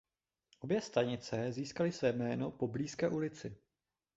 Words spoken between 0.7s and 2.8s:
dvě stanice získaly své jméno po